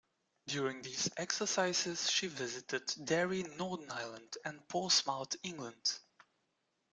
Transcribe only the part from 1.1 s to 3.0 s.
exercises, she visited